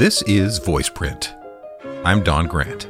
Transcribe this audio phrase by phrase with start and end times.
[0.00, 1.36] This is VoicePrint.
[2.06, 2.88] I'm Don Grant.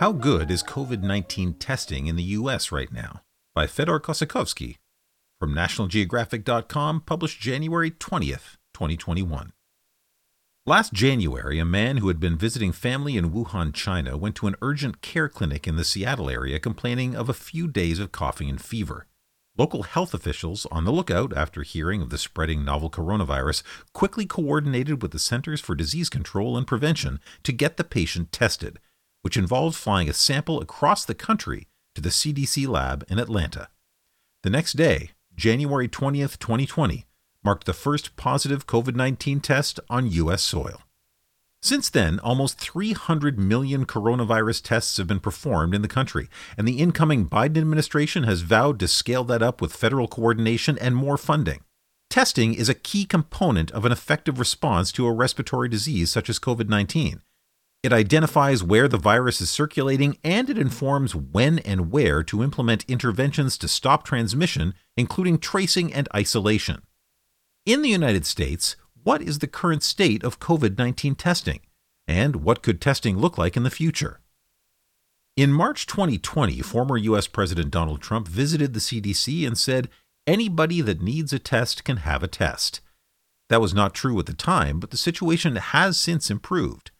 [0.00, 2.70] How good is COVID 19 testing in the U.S.
[2.70, 3.22] right now?
[3.54, 4.76] By Fedor Kossakovski
[5.40, 9.54] from NationalGeographic.com, published January 20th, 2021.
[10.66, 14.56] Last January, a man who had been visiting family in Wuhan, China, went to an
[14.60, 18.60] urgent care clinic in the Seattle area complaining of a few days of coughing and
[18.60, 19.06] fever.
[19.56, 23.62] Local health officials, on the lookout after hearing of the spreading novel coronavirus,
[23.92, 28.80] quickly coordinated with the Centers for Disease Control and Prevention to get the patient tested,
[29.22, 33.68] which involved flying a sample across the country to the CDC lab in Atlanta.
[34.42, 37.06] The next day, January 20th, 2020,
[37.44, 40.42] marked the first positive COVID 19 test on U.S.
[40.42, 40.82] soil.
[41.64, 46.28] Since then, almost 300 million coronavirus tests have been performed in the country,
[46.58, 50.94] and the incoming Biden administration has vowed to scale that up with federal coordination and
[50.94, 51.64] more funding.
[52.10, 56.38] Testing is a key component of an effective response to a respiratory disease such as
[56.38, 57.22] COVID 19.
[57.82, 62.84] It identifies where the virus is circulating and it informs when and where to implement
[62.88, 66.82] interventions to stop transmission, including tracing and isolation.
[67.64, 71.60] In the United States, what is the current state of COVID 19 testing,
[72.08, 74.20] and what could testing look like in the future?
[75.36, 77.26] In March 2020, former U.S.
[77.26, 79.90] President Donald Trump visited the CDC and said,
[80.26, 82.80] Anybody that needs a test can have a test.
[83.50, 86.90] That was not true at the time, but the situation has since improved.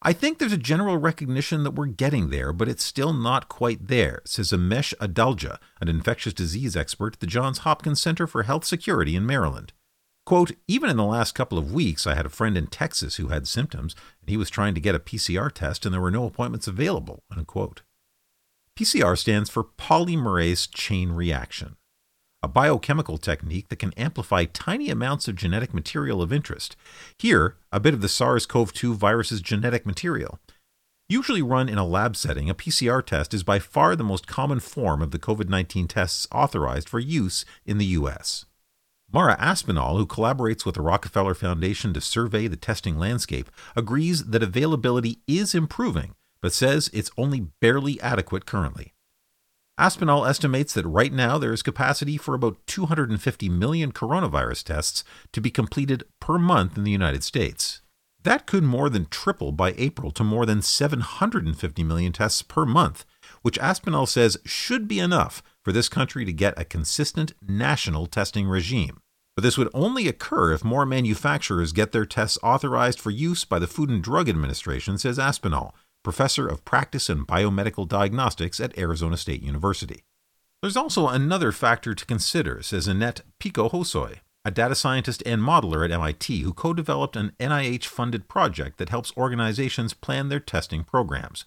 [0.00, 3.88] I think there's a general recognition that we're getting there, but it's still not quite
[3.88, 8.64] there, says Amesh Adalja, an infectious disease expert at the Johns Hopkins Center for Health
[8.64, 9.72] Security in Maryland.
[10.28, 13.28] Quote, even in the last couple of weeks, I had a friend in Texas who
[13.28, 16.26] had symptoms, and he was trying to get a PCR test, and there were no
[16.26, 17.22] appointments available.
[17.34, 17.80] Unquote.
[18.78, 21.76] PCR stands for polymerase chain reaction,
[22.42, 26.76] a biochemical technique that can amplify tiny amounts of genetic material of interest.
[27.18, 30.38] Here, a bit of the SARS CoV 2 virus's genetic material.
[31.08, 34.60] Usually run in a lab setting, a PCR test is by far the most common
[34.60, 38.44] form of the COVID 19 tests authorized for use in the U.S.
[39.10, 44.42] Mara Aspinall, who collaborates with the Rockefeller Foundation to survey the testing landscape, agrees that
[44.42, 48.92] availability is improving, but says it's only barely adequate currently.
[49.78, 55.40] Aspinall estimates that right now there is capacity for about 250 million coronavirus tests to
[55.40, 57.80] be completed per month in the United States.
[58.24, 63.06] That could more than triple by April to more than 750 million tests per month,
[63.42, 68.46] which Aspinall says should be enough for this country to get a consistent national testing
[68.48, 69.00] regime.
[69.36, 73.58] But this would only occur if more manufacturers get their tests authorized for use by
[73.58, 79.16] the Food and Drug Administration, says Aspinall, professor of practice and biomedical diagnostics at Arizona
[79.16, 80.02] State University.
[80.60, 85.84] There's also another factor to consider, says Anette Peko Hosoi, a data scientist and modeler
[85.84, 90.82] at MIT who co developed an NIH funded project that helps organizations plan their testing
[90.82, 91.44] programs.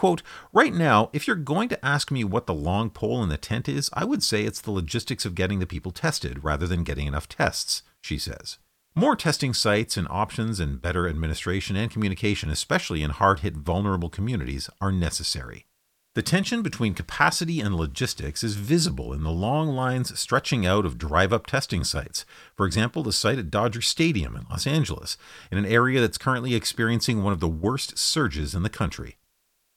[0.00, 0.22] Quote,
[0.54, 3.68] right now, if you're going to ask me what the long pole in the tent
[3.68, 7.06] is, I would say it's the logistics of getting the people tested rather than getting
[7.06, 8.56] enough tests, she says.
[8.94, 14.08] More testing sites and options and better administration and communication, especially in hard hit vulnerable
[14.08, 15.66] communities, are necessary.
[16.14, 20.96] The tension between capacity and logistics is visible in the long lines stretching out of
[20.96, 22.24] drive up testing sites.
[22.56, 25.18] For example, the site at Dodger Stadium in Los Angeles,
[25.52, 29.18] in an area that's currently experiencing one of the worst surges in the country.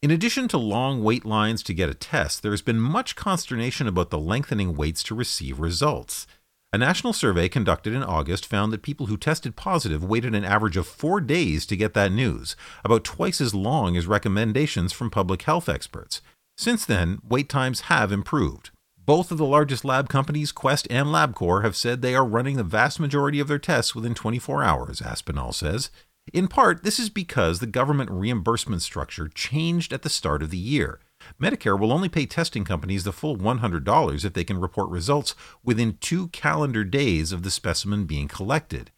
[0.04, 3.88] In addition to long wait lines to get a test, there has been much consternation
[3.88, 6.28] about the lengthening waits to receive results.
[6.74, 10.76] A national survey conducted in August found that people who tested positive waited an average
[10.76, 15.44] of four days to get that news, about twice as long as recommendations from public
[15.44, 16.20] health experts.
[16.58, 18.72] Since then, wait times have improved.
[19.06, 22.64] Both of the largest lab companies, Quest and LabCorp, have said they are running the
[22.66, 25.90] vast majority of their tests within 24 hours, Aspinall says.
[26.32, 30.58] In part, this is because the government reimbursement structure changed at the start of the
[30.58, 31.00] year.
[31.42, 35.98] Medicare will only pay testing companies the full $100 if they can report results within
[36.00, 38.92] two calendar days of the specimen being collected.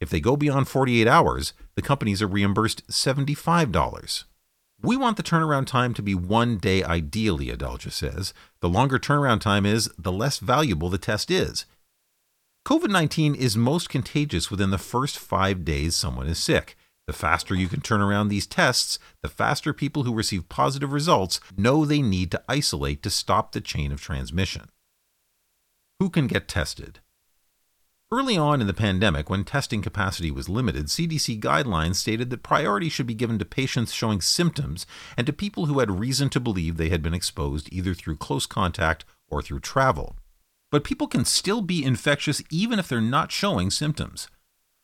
[0.00, 4.24] If they go beyond 48 hours, the companies are reimbursed $75.
[4.82, 8.32] We want the turnaround time to be one day ideally, Adalja says.
[8.60, 11.66] The longer turnaround time is, the less valuable the test is.
[12.66, 16.76] COVID 19 is most contagious within the first five days someone is sick.
[17.06, 21.40] The faster you can turn around these tests, the faster people who receive positive results
[21.56, 24.68] know they need to isolate to stop the chain of transmission.
[25.98, 27.00] Who can get tested?
[28.12, 32.88] Early on in the pandemic, when testing capacity was limited, CDC guidelines stated that priority
[32.88, 34.86] should be given to patients showing symptoms
[35.16, 38.46] and to people who had reason to believe they had been exposed either through close
[38.46, 40.16] contact or through travel.
[40.70, 44.28] But people can still be infectious even if they're not showing symptoms.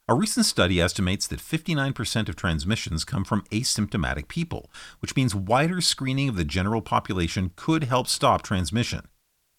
[0.09, 5.81] A recent study estimates that 59% of transmissions come from asymptomatic people, which means wider
[5.81, 9.09] screening of the general population could help stop transmission.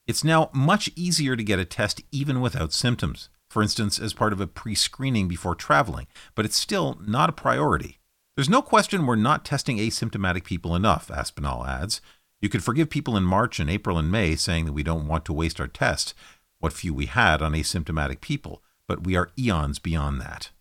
[0.07, 4.31] It's now much easier to get a test even without symptoms, for instance, as part
[4.31, 7.99] of a pre screening before traveling, but it's still not a priority.
[8.37, 11.99] There's no question we're not testing asymptomatic people enough, Aspinall adds.
[12.39, 15.25] You could forgive people in March and April and May saying that we don't want
[15.25, 16.13] to waste our tests,
[16.59, 20.51] what few we had on asymptomatic people, but we are eons beyond that.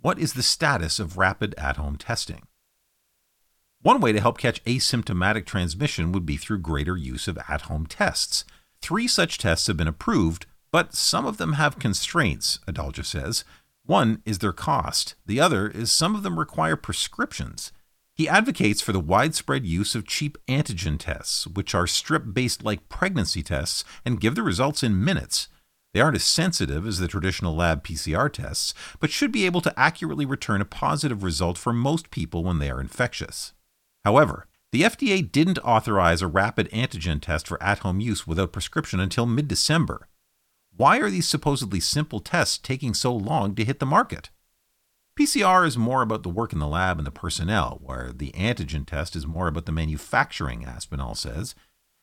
[0.00, 2.42] What is the status of rapid at home testing?
[3.80, 7.86] One way to help catch asymptomatic transmission would be through greater use of at home
[7.86, 8.44] tests.
[8.80, 13.44] Three such tests have been approved, but some of them have constraints, Adalja says.
[13.86, 17.72] One is their cost, the other is some of them require prescriptions.
[18.16, 22.88] He advocates for the widespread use of cheap antigen tests, which are strip based like
[22.88, 25.48] pregnancy tests and give the results in minutes.
[25.92, 29.78] They aren't as sensitive as the traditional lab PCR tests, but should be able to
[29.78, 33.52] accurately return a positive result for most people when they are infectious.
[34.04, 38.98] However, the FDA didn't authorize a rapid antigen test for at home use without prescription
[38.98, 40.08] until mid December.
[40.76, 44.30] Why are these supposedly simple tests taking so long to hit the market?
[45.18, 48.84] PCR is more about the work in the lab and the personnel, where the antigen
[48.84, 51.54] test is more about the manufacturing, Aspinall says.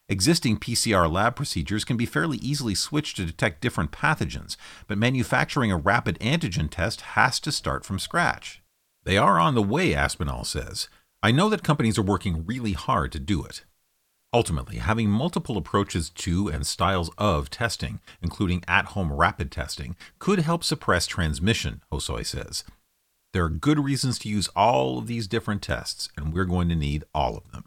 [0.08, 4.56] Existing PCR lab procedures can be fairly easily switched to detect different pathogens,
[4.88, 8.62] but manufacturing a rapid antigen test has to start from scratch.
[9.04, 10.88] They are on the way, Aspinall says.
[11.22, 13.66] I know that companies are working really hard to do it.
[14.34, 20.40] Ultimately, having multiple approaches to and styles of testing, including at home rapid testing, could
[20.40, 22.64] help suppress transmission, Hosoi says.
[23.34, 26.76] There are good reasons to use all of these different tests, and we're going to
[26.76, 27.66] need all of them.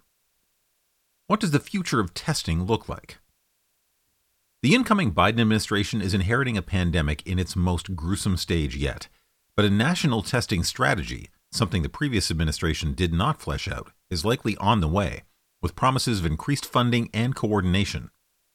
[1.26, 3.18] What does the future of testing look like?
[4.62, 9.08] The incoming Biden administration is inheriting a pandemic in its most gruesome stage yet,
[9.56, 14.56] but a national testing strategy, something the previous administration did not flesh out, is likely
[14.58, 15.22] on the way
[15.62, 18.10] with promises of increased funding and coordination.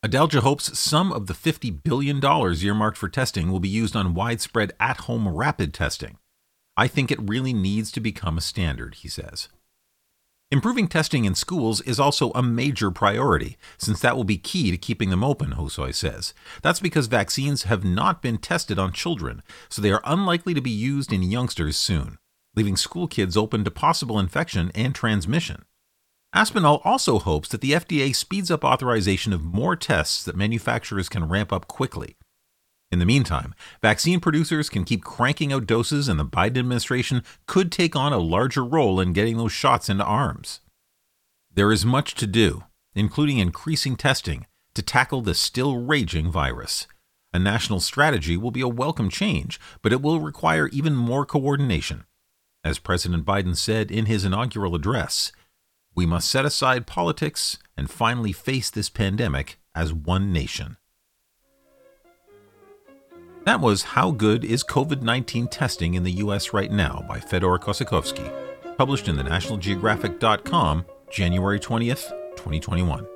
[0.06, 4.72] Adalja hopes some of the $50 billion earmarked for testing will be used on widespread
[4.80, 6.20] at home rapid testing.
[6.80, 9.50] I think it really needs to become a standard, he says.
[10.50, 14.78] Improving testing in schools is also a major priority, since that will be key to
[14.78, 16.34] keeping them open, Hosoi says.
[16.62, 20.70] That's because vaccines have not been tested on children, so they are unlikely to be
[20.70, 22.18] used in youngsters soon,
[22.56, 25.66] leaving school kids open to possible infection and transmission.
[26.32, 31.28] Aspinall also hopes that the FDA speeds up authorization of more tests that manufacturers can
[31.28, 32.16] ramp up quickly.
[32.92, 37.72] In the meantime, vaccine producers can keep cranking out doses, and the Biden administration could
[37.72, 40.62] take on a larger role in getting those shots into arms.
[41.54, 42.64] There is much to do,
[42.96, 46.88] including increasing testing, to tackle the still raging virus.
[47.32, 52.06] A national strategy will be a welcome change, but it will require even more coordination.
[52.64, 55.32] As President Biden said in his inaugural address,
[55.94, 60.78] we must set aside politics and finally face this pandemic as one nation.
[63.50, 66.54] That was How Good is COVID 19 Testing in the U.S.
[66.54, 68.32] Right Now by Fedor Kossakovski,
[68.78, 73.08] published in the National Geographic.com, January 20th, 2021.